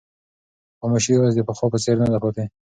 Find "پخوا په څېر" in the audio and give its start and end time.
1.47-1.95